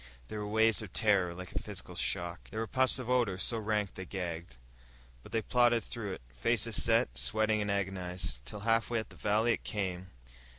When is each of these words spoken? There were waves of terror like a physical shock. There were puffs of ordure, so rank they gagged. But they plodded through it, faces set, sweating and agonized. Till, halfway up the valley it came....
There 0.29 0.39
were 0.39 0.47
waves 0.47 0.81
of 0.81 0.91
terror 0.93 1.35
like 1.35 1.51
a 1.51 1.59
physical 1.59 1.93
shock. 1.93 2.49
There 2.49 2.59
were 2.59 2.65
puffs 2.65 2.97
of 2.97 3.07
ordure, 3.07 3.37
so 3.37 3.59
rank 3.59 3.93
they 3.93 4.03
gagged. 4.05 4.57
But 5.21 5.31
they 5.31 5.43
plodded 5.43 5.83
through 5.83 6.13
it, 6.13 6.21
faces 6.33 6.81
set, 6.81 7.15
sweating 7.19 7.61
and 7.61 7.69
agonized. 7.69 8.43
Till, 8.43 8.61
halfway 8.61 8.99
up 8.99 9.09
the 9.09 9.15
valley 9.15 9.53
it 9.53 9.63
came.... 9.63 10.09